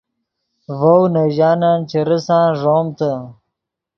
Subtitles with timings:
[0.79, 3.11] ڤؤ نے ژانن چے ریسان ݱومتے